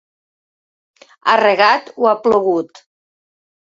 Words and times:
Has 1.29 1.39
regat 1.43 1.95
o 2.05 2.13
ha 2.13 2.19
plogut? 2.27 2.87